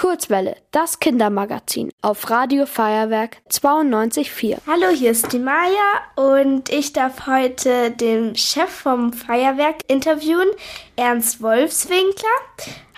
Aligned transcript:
Kurzwelle, 0.00 0.56
das 0.70 0.98
Kindermagazin 0.98 1.90
auf 2.00 2.30
Radio 2.30 2.64
Feuerwerk 2.64 3.36
92.4. 3.50 4.56
Hallo, 4.66 4.88
hier 4.94 5.10
ist 5.10 5.30
die 5.30 5.38
Maja 5.38 6.00
und 6.16 6.70
ich 6.70 6.94
darf 6.94 7.26
heute 7.26 7.90
den 7.90 8.34
Chef 8.34 8.70
vom 8.70 9.12
Feuerwerk 9.12 9.80
interviewen, 9.88 10.48
Ernst 10.96 11.42
Wolfswinkler. 11.42 12.30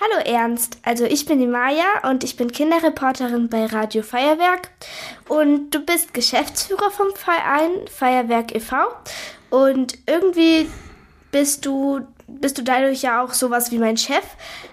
Hallo 0.00 0.24
Ernst, 0.24 0.78
also 0.84 1.04
ich 1.04 1.26
bin 1.26 1.40
die 1.40 1.48
Maja 1.48 2.08
und 2.08 2.22
ich 2.22 2.36
bin 2.36 2.52
Kinderreporterin 2.52 3.48
bei 3.48 3.66
Radio 3.66 4.04
Feuerwerk 4.04 4.70
und 5.28 5.70
du 5.70 5.80
bist 5.80 6.14
Geschäftsführer 6.14 6.92
vom 6.92 7.08
Verein 7.16 7.72
Feuerwerk 7.90 8.54
e.V. 8.54 8.76
und 9.50 9.98
irgendwie 10.06 10.68
bist 11.32 11.66
du 11.66 12.06
bist 12.26 12.58
du 12.58 12.62
dadurch 12.62 13.02
ja 13.02 13.22
auch 13.22 13.32
sowas 13.32 13.70
wie 13.70 13.78
mein 13.78 13.96
Chef. 13.96 14.24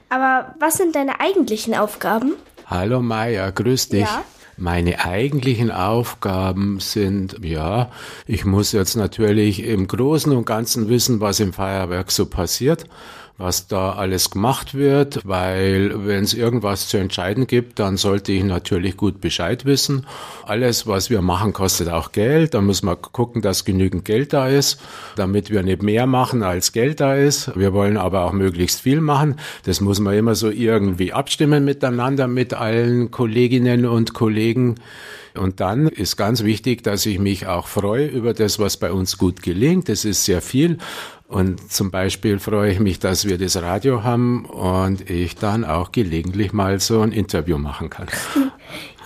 Aber 0.09 0.55
was 0.59 0.75
sind 0.75 0.95
deine 0.95 1.19
eigentlichen 1.19 1.75
Aufgaben? 1.75 2.33
Hallo 2.65 3.01
Maya, 3.01 3.49
grüß 3.49 3.89
dich. 3.89 4.01
Ja. 4.01 4.23
Meine 4.57 5.05
eigentlichen 5.05 5.71
Aufgaben 5.71 6.81
sind, 6.81 7.37
ja, 7.45 7.91
ich 8.27 8.43
muss 8.43 8.73
jetzt 8.73 8.95
natürlich 8.95 9.63
im 9.63 9.87
Großen 9.87 10.35
und 10.35 10.45
Ganzen 10.45 10.89
wissen, 10.89 11.21
was 11.21 11.39
im 11.39 11.53
Feuerwerk 11.53 12.11
so 12.11 12.25
passiert 12.25 12.85
was 13.39 13.67
da 13.67 13.93
alles 13.93 14.31
gemacht 14.31 14.75
wird, 14.75 15.21
weil 15.23 16.05
wenn 16.05 16.25
es 16.25 16.33
irgendwas 16.33 16.89
zu 16.89 16.97
entscheiden 16.97 17.47
gibt, 17.47 17.79
dann 17.79 17.95
sollte 17.95 18.33
ich 18.33 18.43
natürlich 18.43 18.97
gut 18.97 19.21
Bescheid 19.21 19.63
wissen. 19.65 20.05
Alles, 20.45 20.87
was 20.87 21.09
wir 21.09 21.21
machen, 21.21 21.53
kostet 21.53 21.87
auch 21.87 22.11
Geld. 22.11 22.53
Da 22.53 22.59
muss 22.59 22.83
man 22.83 23.01
gucken, 23.01 23.41
dass 23.41 23.63
genügend 23.63 24.03
Geld 24.03 24.33
da 24.33 24.49
ist, 24.49 24.81
damit 25.15 25.51
wir 25.51 25.63
nicht 25.63 25.81
mehr 25.81 26.05
machen, 26.05 26.43
als 26.43 26.73
Geld 26.73 26.99
da 26.99 27.15
ist. 27.15 27.57
Wir 27.57 27.71
wollen 27.73 27.95
aber 27.95 28.25
auch 28.25 28.33
möglichst 28.33 28.81
viel 28.81 28.99
machen. 28.99 29.37
Das 29.63 29.79
muss 29.79 30.01
man 30.01 30.15
immer 30.15 30.35
so 30.35 30.51
irgendwie 30.51 31.13
abstimmen 31.13 31.63
miteinander, 31.63 32.27
mit 32.27 32.53
allen 32.53 33.09
Kolleginnen 33.09 33.85
und 33.85 34.13
Kollegen. 34.13 34.75
Und 35.35 35.59
dann 35.59 35.87
ist 35.87 36.17
ganz 36.17 36.43
wichtig, 36.43 36.83
dass 36.83 37.05
ich 37.05 37.19
mich 37.19 37.47
auch 37.47 37.67
freue 37.67 38.07
über 38.07 38.33
das, 38.33 38.59
was 38.59 38.77
bei 38.77 38.91
uns 38.91 39.17
gut 39.17 39.41
gelingt. 39.41 39.89
Das 39.89 40.05
ist 40.05 40.25
sehr 40.25 40.41
viel. 40.41 40.77
Und 41.27 41.71
zum 41.71 41.91
Beispiel 41.91 42.39
freue 42.39 42.71
ich 42.71 42.79
mich, 42.79 42.97
dass 42.97 43.25
wir 43.25 43.37
das 43.37 43.61
Radio 43.61 44.03
haben 44.03 44.45
und 44.45 45.07
ich 45.11 45.35
dann 45.35 45.63
auch 45.63 45.91
gelegentlich 45.91 46.53
mal 46.53 46.79
so 46.79 47.01
ein 47.01 47.11
Interview 47.11 47.57
machen 47.57 47.89
kann. 47.89 48.07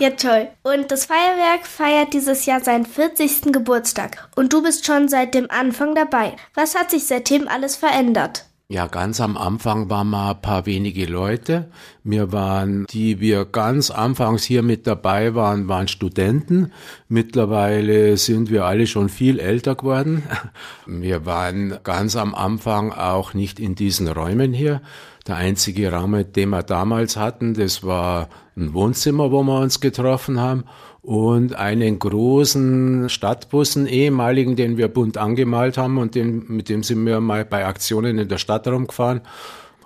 Ja, 0.00 0.10
toll. 0.10 0.48
Und 0.64 0.90
das 0.90 1.06
Feuerwerk 1.06 1.66
feiert 1.66 2.12
dieses 2.14 2.46
Jahr 2.46 2.60
seinen 2.60 2.84
40. 2.84 3.52
Geburtstag. 3.52 4.28
Und 4.34 4.52
du 4.52 4.60
bist 4.60 4.84
schon 4.84 5.08
seit 5.08 5.34
dem 5.34 5.48
Anfang 5.50 5.94
dabei. 5.94 6.34
Was 6.52 6.74
hat 6.74 6.90
sich 6.90 7.06
seitdem 7.06 7.46
alles 7.46 7.76
verändert? 7.76 8.44
Ja, 8.70 8.86
ganz 8.86 9.20
am 9.20 9.36
Anfang 9.36 9.90
waren 9.90 10.08
wir 10.08 10.30
ein 10.30 10.40
paar 10.40 10.64
wenige 10.64 11.04
Leute. 11.04 11.70
Wir 12.02 12.32
waren, 12.32 12.86
die 12.86 13.20
wir 13.20 13.44
ganz 13.44 13.90
anfangs 13.90 14.42
hier 14.42 14.62
mit 14.62 14.86
dabei 14.86 15.34
waren, 15.34 15.68
waren 15.68 15.86
Studenten. 15.86 16.72
Mittlerweile 17.06 18.16
sind 18.16 18.50
wir 18.50 18.64
alle 18.64 18.86
schon 18.86 19.10
viel 19.10 19.38
älter 19.38 19.74
geworden. 19.74 20.22
Wir 20.86 21.26
waren 21.26 21.78
ganz 21.82 22.16
am 22.16 22.34
Anfang 22.34 22.92
auch 22.92 23.34
nicht 23.34 23.60
in 23.60 23.74
diesen 23.74 24.08
Räumen 24.08 24.54
hier. 24.54 24.80
Der 25.26 25.36
einzige 25.36 25.90
Raum, 25.90 26.22
den 26.32 26.50
wir 26.50 26.62
damals 26.62 27.16
hatten, 27.16 27.54
das 27.54 27.82
war 27.82 28.28
ein 28.56 28.74
Wohnzimmer, 28.74 29.32
wo 29.32 29.42
wir 29.42 29.58
uns 29.58 29.80
getroffen 29.80 30.38
haben 30.38 30.64
und 31.00 31.54
einen 31.54 31.98
großen 31.98 33.08
Stadtbussen, 33.08 33.86
ehemaligen, 33.86 34.54
den 34.54 34.76
wir 34.76 34.88
bunt 34.88 35.16
angemalt 35.16 35.78
haben 35.78 35.96
und 35.96 36.14
den, 36.14 36.44
mit 36.48 36.68
dem 36.68 36.82
sind 36.82 37.06
wir 37.06 37.20
mal 37.20 37.44
bei 37.46 37.64
Aktionen 37.64 38.18
in 38.18 38.28
der 38.28 38.38
Stadt 38.38 38.66
rumgefahren. 38.68 39.22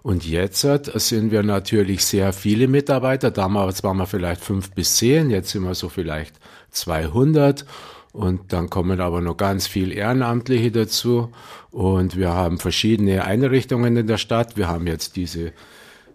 Und 0.03 0.27
jetzt 0.27 0.63
sind 0.63 1.31
wir 1.31 1.43
natürlich 1.43 2.05
sehr 2.05 2.33
viele 2.33 2.67
Mitarbeiter. 2.67 3.31
Damals 3.31 3.85
waren 3.85 3.99
wir 3.99 4.07
vielleicht 4.07 4.43
fünf 4.43 4.71
bis 4.73 4.97
zehn, 4.97 5.31
jetzt 5.31 5.51
sind 5.51 5.65
wir 5.65 5.75
so 5.75 5.89
vielleicht 5.89 6.37
200. 6.71 7.65
Und 8.13 8.53
dann 8.53 8.71
kommen 8.71 9.01
aber 9.01 9.21
noch 9.21 9.37
ganz 9.37 9.67
viel 9.67 9.93
Ehrenamtliche 9.93 10.71
dazu. 10.71 11.31
Und 11.71 12.17
wir 12.17 12.31
haben 12.31 12.59
verschiedene 12.59 13.25
Einrichtungen 13.25 13.97
in 13.97 14.07
der 14.07 14.17
Stadt. 14.19 14.57
Wir 14.57 14.69
haben 14.69 14.87
jetzt 14.87 15.17
diese 15.17 15.53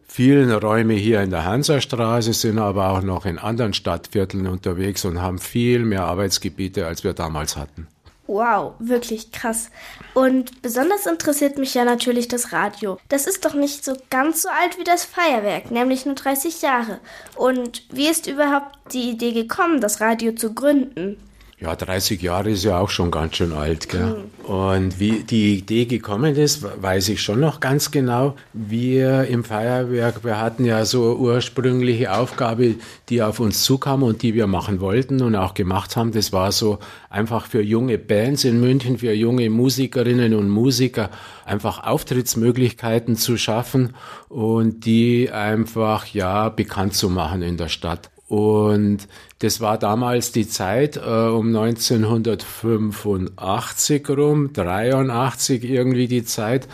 vielen 0.07 0.51
Räume 0.51 0.93
hier 0.93 1.21
in 1.21 1.29
der 1.29 1.45
Hansastraße, 1.45 2.33
sind 2.33 2.59
aber 2.59 2.89
auch 2.89 3.01
noch 3.01 3.25
in 3.25 3.39
anderen 3.39 3.73
Stadtvierteln 3.73 4.47
unterwegs 4.47 5.05
und 5.05 5.21
haben 5.21 5.39
viel 5.39 5.85
mehr 5.85 6.03
Arbeitsgebiete, 6.03 6.85
als 6.85 7.03
wir 7.03 7.13
damals 7.13 7.57
hatten. 7.57 7.87
Wow, 8.27 8.75
wirklich 8.79 9.31
krass. 9.31 9.69
Und 10.13 10.61
besonders 10.61 11.05
interessiert 11.05 11.57
mich 11.57 11.73
ja 11.73 11.83
natürlich 11.83 12.29
das 12.29 12.53
Radio. 12.53 12.97
Das 13.09 13.27
ist 13.27 13.43
doch 13.43 13.53
nicht 13.53 13.83
so 13.83 13.97
ganz 14.09 14.43
so 14.43 14.49
alt 14.49 14.79
wie 14.79 14.85
das 14.85 15.03
Feuerwerk, 15.03 15.71
nämlich 15.71 16.05
nur 16.05 16.15
30 16.15 16.61
Jahre. 16.61 16.99
Und 17.35 17.83
wie 17.91 18.07
ist 18.07 18.27
überhaupt 18.27 18.93
die 18.93 19.09
Idee 19.09 19.33
gekommen, 19.33 19.81
das 19.81 19.99
Radio 19.99 20.33
zu 20.33 20.53
gründen? 20.53 21.17
Ja, 21.63 21.77
30 21.77 22.21
Jahre 22.21 22.49
ist 22.49 22.65
ja 22.65 22.77
auch 22.77 22.89
schon 22.89 23.09
ganz 23.09 23.37
schön 23.37 23.53
alt. 23.53 23.87
Gell? 23.87 24.17
Mhm. 24.17 24.45
Und 24.53 24.99
wie 24.99 25.23
die 25.23 25.59
Idee 25.59 25.85
gekommen 25.85 26.35
ist, 26.35 26.61
weiß 26.81 27.07
ich 27.07 27.21
schon 27.21 27.39
noch 27.39 27.61
ganz 27.61 27.89
genau. 27.89 28.35
Wir 28.51 29.27
im 29.27 29.45
Feuerwerk, 29.45 30.25
wir 30.25 30.41
hatten 30.41 30.65
ja 30.65 30.83
so 30.83 31.15
ursprüngliche 31.15 32.13
Aufgabe, 32.13 32.75
die 33.07 33.21
auf 33.21 33.39
uns 33.39 33.63
zukam 33.63 34.03
und 34.03 34.23
die 34.23 34.33
wir 34.33 34.45
machen 34.45 34.81
wollten 34.81 35.21
und 35.21 35.37
auch 35.37 35.53
gemacht 35.53 35.95
haben. 35.95 36.11
Das 36.11 36.33
war 36.33 36.51
so 36.51 36.79
einfach 37.09 37.45
für 37.45 37.61
junge 37.61 37.97
Bands 37.97 38.43
in 38.43 38.59
München, 38.59 38.97
für 38.97 39.13
junge 39.13 39.49
Musikerinnen 39.49 40.33
und 40.33 40.49
Musiker 40.49 41.11
einfach 41.45 41.85
Auftrittsmöglichkeiten 41.85 43.15
zu 43.15 43.37
schaffen 43.37 43.95
und 44.27 44.85
die 44.85 45.31
einfach 45.31 46.07
ja 46.07 46.49
bekannt 46.49 46.93
zu 46.93 47.09
machen 47.09 47.41
in 47.41 47.55
der 47.55 47.69
Stadt. 47.69 48.09
Und 48.33 49.07
das 49.39 49.61
war 49.61 49.77
damals 49.77 50.31
die 50.31 50.47
Zeit 50.47 50.97
äh, 50.97 51.01
um 51.01 51.55
1985 51.55 54.09
rum, 54.09 54.51
83 54.53 55.63
irgendwie 55.63 56.07
die 56.07 56.25
Zeit, 56.25 56.67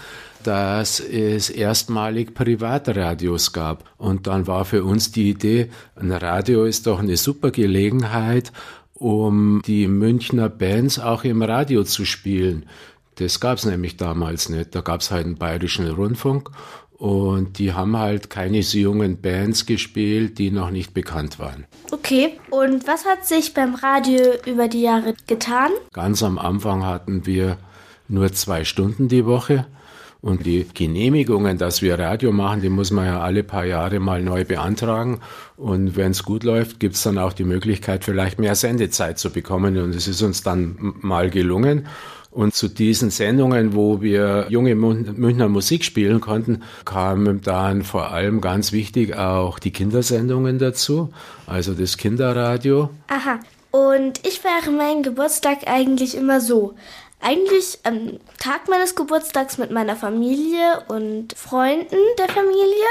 dass 0.46 1.02
es 1.02 1.50
erstmalig 1.50 2.34
Privatradios 2.34 3.52
gab. 3.52 3.84
Und 3.98 4.28
dann 4.28 4.48
war 4.48 4.64
für 4.64 4.86
uns 4.86 5.12
die 5.12 5.32
Idee, 5.32 5.70
ein 5.98 6.14
Radio 6.14 6.64
ist 6.64 6.88
doch 6.88 7.00
eine 7.00 7.18
super 7.18 7.52
Gelegenheit, 7.52 8.54
um 8.94 9.62
die 9.66 9.90
Münchner 9.90 10.48
Bands 10.48 10.98
auch 10.98 11.26
im 11.26 11.42
Radio 11.42 11.84
zu 11.84 12.06
spielen. 12.06 12.68
Das 13.16 13.42
gab 13.42 13.58
es 13.58 13.66
nämlich 13.66 13.98
damals 13.98 14.48
nicht. 14.48 14.74
Da 14.76 14.80
gab 14.80 15.02
es 15.02 15.12
halt 15.12 15.26
einen 15.26 15.36
bayerischen 15.36 15.90
Rundfunk 15.90 16.52
und 17.00 17.60
die 17.60 17.72
haben 17.74 17.98
halt 17.98 18.30
keine 18.30 18.62
so 18.62 18.78
jungen 18.78 19.22
Bands 19.22 19.66
gespielt, 19.66 20.38
die 20.38 20.52
noch 20.52 20.70
nicht 20.70 20.94
bekannt 20.94 21.40
waren. 21.40 21.66
Okay, 21.92 22.38
und 22.50 22.86
was 22.88 23.06
hat 23.06 23.26
sich 23.26 23.54
beim 23.54 23.74
Radio 23.76 24.34
über 24.46 24.68
die 24.68 24.82
Jahre 24.82 25.16
getan? 25.26 25.72
Ganz 25.94 26.22
am 26.22 26.38
Anfang 26.38 26.86
hatten 26.86 27.26
wir 27.26 27.58
nur 28.10 28.34
zwei 28.34 28.66
Stunden 28.66 29.08
die 29.08 29.26
Woche. 29.26 29.66
Und 30.22 30.46
die 30.46 30.68
Genehmigungen, 30.74 31.58
dass 31.58 31.82
wir 31.82 31.98
Radio 31.98 32.34
machen, 32.34 32.60
die 32.60 32.68
muss 32.68 32.92
man 32.92 33.06
ja 33.06 33.22
alle 33.22 33.42
paar 33.42 33.64
Jahre 33.64 34.02
mal 34.02 34.22
neu 34.22 34.44
beantragen. 34.44 35.22
Und 35.56 35.96
wenn 35.96 36.12
es 36.12 36.24
gut 36.24 36.44
läuft, 36.44 36.82
gibt 36.82 36.96
es 36.96 37.04
dann 37.04 37.18
auch 37.18 37.32
die 37.32 37.46
Möglichkeit, 37.46 38.04
vielleicht 38.04 38.38
mehr 38.38 38.56
Sendezeit 38.56 39.18
zu 39.18 39.30
bekommen. 39.30 39.78
Und 39.78 39.96
es 39.96 40.10
ist 40.10 40.22
uns 40.22 40.44
dann 40.44 40.96
mal 41.00 41.30
gelungen. 41.30 41.88
Und 42.32 42.54
zu 42.54 42.68
diesen 42.68 43.10
Sendungen, 43.10 43.74
wo 43.74 44.02
wir 44.02 44.46
junge 44.50 44.76
Münchner 44.76 45.50
Musik 45.50 45.84
spielen 45.84 46.22
konnten, 46.22 46.62
kamen 46.86 47.42
dann 47.42 47.82
vor 47.82 48.12
allem 48.12 48.40
ganz 48.40 48.72
wichtig 48.72 49.16
auch 49.16 49.58
die 49.58 49.72
Kindersendungen 49.72 50.60
dazu, 50.60 51.12
also 51.48 51.74
das 51.74 51.98
Kinderradio. 51.98 52.92
Aha. 53.08 53.40
Und 53.72 54.26
ich 54.28 54.40
feiere 54.40 54.72
meinen 54.72 55.02
Geburtstag 55.04 55.68
eigentlich 55.68 56.16
immer 56.16 56.40
so. 56.40 56.76
Eigentlich 57.22 57.80
am 57.84 58.20
Tag 58.38 58.70
meines 58.70 58.96
Geburtstags 58.96 59.58
mit 59.58 59.72
meiner 59.72 59.96
Familie 59.96 60.84
und 60.88 61.34
Freunden 61.38 61.98
der 62.18 62.30
Familie. 62.30 62.88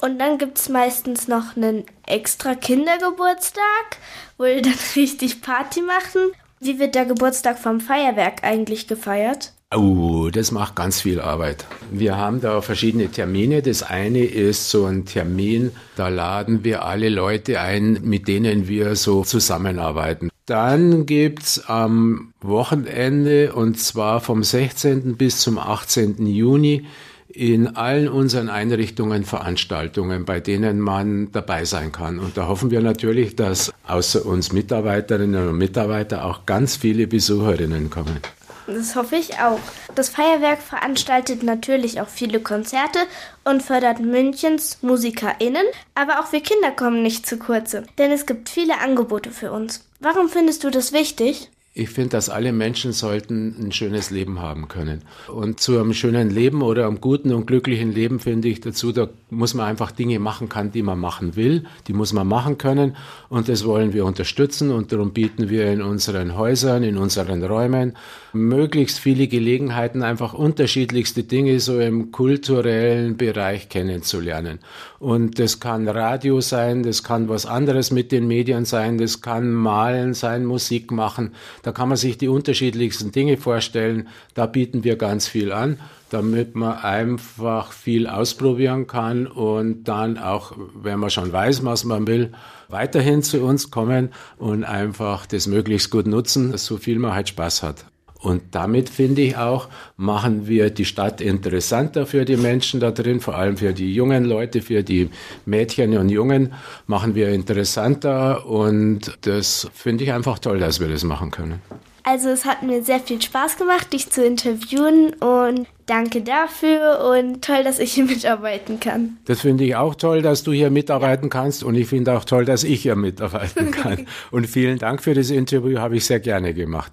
Und 0.00 0.18
dann 0.18 0.38
gibt 0.38 0.58
es 0.58 0.68
meistens 0.68 1.28
noch 1.28 1.56
einen 1.56 1.84
extra 2.06 2.54
Kindergeburtstag, 2.54 3.98
wo 4.38 4.44
wir 4.44 4.62
dann 4.62 4.74
richtig 4.96 5.42
Party 5.42 5.82
machen. 5.82 6.32
Wie 6.58 6.78
wird 6.78 6.94
der 6.94 7.04
Geburtstag 7.04 7.58
vom 7.58 7.80
Feuerwerk 7.80 8.42
eigentlich 8.42 8.86
gefeiert? 8.86 9.52
Oh, 9.74 10.30
das 10.32 10.52
macht 10.52 10.74
ganz 10.74 11.02
viel 11.02 11.20
Arbeit. 11.20 11.66
Wir 11.90 12.16
haben 12.16 12.40
da 12.40 12.62
verschiedene 12.62 13.10
Termine. 13.10 13.60
Das 13.60 13.82
eine 13.82 14.24
ist 14.24 14.70
so 14.70 14.86
ein 14.86 15.04
Termin, 15.04 15.72
da 15.96 16.08
laden 16.08 16.64
wir 16.64 16.84
alle 16.84 17.10
Leute 17.10 17.60
ein, 17.60 17.98
mit 18.02 18.26
denen 18.26 18.68
wir 18.68 18.96
so 18.96 19.22
zusammenarbeiten. 19.22 20.30
Dann 20.46 21.04
gibt's 21.04 21.68
am 21.68 22.32
Wochenende 22.40 23.52
und 23.52 23.78
zwar 23.78 24.20
vom 24.20 24.42
16. 24.42 25.16
bis 25.16 25.40
zum 25.40 25.58
18. 25.58 26.26
Juni 26.26 26.86
in 27.28 27.76
allen 27.76 28.08
unseren 28.08 28.48
Einrichtungen 28.48 29.24
Veranstaltungen, 29.24 30.24
bei 30.24 30.40
denen 30.40 30.80
man 30.80 31.30
dabei 31.32 31.64
sein 31.64 31.92
kann. 31.92 32.18
Und 32.18 32.36
da 32.36 32.48
hoffen 32.48 32.70
wir 32.70 32.80
natürlich, 32.80 33.36
dass 33.36 33.72
außer 33.86 34.24
uns 34.24 34.52
Mitarbeiterinnen 34.52 35.48
und 35.48 35.58
Mitarbeiter 35.58 36.24
auch 36.24 36.46
ganz 36.46 36.76
viele 36.76 37.06
Besucherinnen 37.06 37.90
kommen. 37.90 38.20
Das 38.66 38.96
hoffe 38.96 39.16
ich 39.16 39.38
auch. 39.38 39.60
Das 39.94 40.08
Feuerwerk 40.08 40.60
veranstaltet 40.60 41.44
natürlich 41.44 42.00
auch 42.00 42.08
viele 42.08 42.40
Konzerte 42.40 42.98
und 43.44 43.62
fördert 43.62 44.00
Münchens 44.00 44.78
MusikerInnen, 44.82 45.64
aber 45.94 46.20
auch 46.20 46.32
wir 46.32 46.40
Kinder 46.40 46.72
kommen 46.72 47.02
nicht 47.02 47.26
zu 47.26 47.38
kurze, 47.38 47.84
denn 47.98 48.10
es 48.10 48.26
gibt 48.26 48.48
viele 48.48 48.80
Angebote 48.80 49.30
für 49.30 49.52
uns. 49.52 49.84
Warum 50.00 50.28
findest 50.28 50.64
du 50.64 50.70
das 50.70 50.92
wichtig? 50.92 51.48
Ich 51.78 51.90
finde, 51.90 52.08
dass 52.12 52.30
alle 52.30 52.54
Menschen 52.54 52.92
sollten 52.92 53.54
ein 53.60 53.70
schönes 53.70 54.10
Leben 54.10 54.40
haben 54.40 54.66
können. 54.66 55.02
Und 55.28 55.60
zu 55.60 55.78
einem 55.78 55.92
schönen 55.92 56.30
Leben 56.30 56.62
oder 56.62 56.86
einem 56.86 57.02
guten 57.02 57.34
und 57.34 57.46
glücklichen 57.46 57.92
Leben 57.92 58.18
finde 58.18 58.48
ich 58.48 58.62
dazu, 58.62 58.92
da 58.92 59.10
muss 59.28 59.52
man 59.52 59.66
einfach 59.66 59.90
Dinge 59.90 60.18
machen 60.18 60.48
kann, 60.48 60.72
die 60.72 60.80
man 60.80 60.98
machen 60.98 61.36
will. 61.36 61.64
Die 61.86 61.92
muss 61.92 62.14
man 62.14 62.26
machen 62.26 62.56
können. 62.56 62.96
Und 63.28 63.50
das 63.50 63.66
wollen 63.66 63.92
wir 63.92 64.06
unterstützen. 64.06 64.70
Und 64.70 64.90
darum 64.90 65.12
bieten 65.12 65.50
wir 65.50 65.70
in 65.70 65.82
unseren 65.82 66.34
Häusern, 66.34 66.82
in 66.82 66.96
unseren 66.96 67.44
Räumen 67.44 67.92
möglichst 68.36 68.98
viele 68.98 69.26
Gelegenheiten, 69.26 70.02
einfach 70.02 70.34
unterschiedlichste 70.34 71.24
Dinge 71.24 71.58
so 71.60 71.80
im 71.80 72.12
kulturellen 72.12 73.16
Bereich 73.16 73.68
kennenzulernen. 73.68 74.60
Und 74.98 75.38
das 75.38 75.60
kann 75.60 75.88
Radio 75.88 76.40
sein, 76.40 76.82
das 76.82 77.02
kann 77.02 77.28
was 77.28 77.46
anderes 77.46 77.90
mit 77.90 78.12
den 78.12 78.26
Medien 78.26 78.64
sein, 78.64 78.98
das 78.98 79.20
kann 79.20 79.50
Malen 79.52 80.14
sein, 80.14 80.44
Musik 80.44 80.90
machen. 80.90 81.32
Da 81.66 81.72
kann 81.72 81.88
man 81.88 81.98
sich 81.98 82.16
die 82.16 82.28
unterschiedlichsten 82.28 83.10
Dinge 83.10 83.38
vorstellen. 83.38 84.06
Da 84.34 84.46
bieten 84.46 84.84
wir 84.84 84.94
ganz 84.94 85.26
viel 85.26 85.50
an, 85.50 85.80
damit 86.10 86.54
man 86.54 86.78
einfach 86.78 87.72
viel 87.72 88.06
ausprobieren 88.06 88.86
kann 88.86 89.26
und 89.26 89.82
dann 89.82 90.16
auch, 90.16 90.52
wenn 90.80 91.00
man 91.00 91.10
schon 91.10 91.32
weiß, 91.32 91.64
was 91.64 91.82
man 91.82 92.06
will, 92.06 92.30
weiterhin 92.68 93.24
zu 93.24 93.42
uns 93.42 93.72
kommen 93.72 94.10
und 94.38 94.62
einfach 94.62 95.26
das 95.26 95.48
möglichst 95.48 95.90
gut 95.90 96.06
nutzen, 96.06 96.56
so 96.56 96.76
viel 96.76 97.00
man 97.00 97.14
halt 97.14 97.30
Spaß 97.30 97.64
hat. 97.64 97.86
Und 98.20 98.42
damit 98.52 98.88
finde 98.88 99.22
ich 99.22 99.36
auch, 99.36 99.68
machen 99.96 100.46
wir 100.46 100.70
die 100.70 100.84
Stadt 100.84 101.20
interessanter 101.20 102.06
für 102.06 102.24
die 102.24 102.36
Menschen 102.36 102.80
da 102.80 102.90
drin, 102.90 103.20
vor 103.20 103.36
allem 103.36 103.56
für 103.56 103.72
die 103.72 103.94
jungen 103.94 104.24
Leute, 104.24 104.62
für 104.62 104.82
die 104.82 105.10
Mädchen 105.44 105.96
und 105.96 106.08
Jungen, 106.08 106.52
machen 106.86 107.14
wir 107.14 107.28
interessanter 107.28 108.46
und 108.46 109.18
das 109.22 109.68
finde 109.74 110.04
ich 110.04 110.12
einfach 110.12 110.38
toll, 110.38 110.58
dass 110.58 110.80
wir 110.80 110.88
das 110.88 111.04
machen 111.04 111.30
können. 111.30 111.60
Also 112.08 112.28
es 112.28 112.44
hat 112.44 112.62
mir 112.62 112.84
sehr 112.84 113.00
viel 113.00 113.20
Spaß 113.20 113.56
gemacht, 113.56 113.92
dich 113.92 114.10
zu 114.10 114.24
interviewen 114.24 115.14
und 115.14 115.66
danke 115.86 116.22
dafür 116.22 117.00
und 117.12 117.44
toll, 117.44 117.64
dass 117.64 117.80
ich 117.80 117.94
hier 117.94 118.04
mitarbeiten 118.06 118.78
kann. 118.78 119.18
Das 119.24 119.40
finde 119.40 119.64
ich 119.64 119.74
auch 119.74 119.96
toll, 119.96 120.22
dass 120.22 120.44
du 120.44 120.52
hier 120.52 120.70
mitarbeiten 120.70 121.30
kannst 121.30 121.64
und 121.64 121.74
ich 121.74 121.88
finde 121.88 122.16
auch 122.16 122.24
toll, 122.24 122.44
dass 122.44 122.62
ich 122.62 122.82
hier 122.82 122.94
mitarbeiten 122.94 123.70
kann. 123.72 124.06
und 124.30 124.46
vielen 124.46 124.78
Dank 124.78 125.02
für 125.02 125.14
das 125.14 125.30
Interview, 125.30 125.80
habe 125.80 125.96
ich 125.96 126.06
sehr 126.06 126.20
gerne 126.20 126.54
gemacht. 126.54 126.92